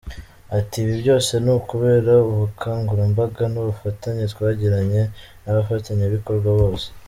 [0.57, 5.01] Ati: “Ibi byose ni ukubera ubukangurambaga n’ubufatanye twagiranye
[5.43, 6.87] n’abafatanyabikorwa bose.